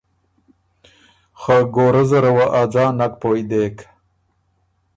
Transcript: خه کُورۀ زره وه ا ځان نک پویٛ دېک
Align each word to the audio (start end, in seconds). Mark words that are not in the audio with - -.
خه 1.39 1.57
کُورۀ 1.73 2.03
زره 2.09 2.31
وه 2.35 2.45
ا 2.61 2.63
ځان 2.73 2.91
نک 2.99 3.13
پویٛ 3.21 3.43
دېک 3.49 3.77